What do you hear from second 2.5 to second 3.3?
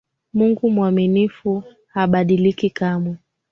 kamwe.